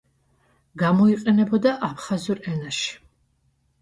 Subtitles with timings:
[0.83, 2.91] გამოიყენებოდა აფხაზურ ენაში.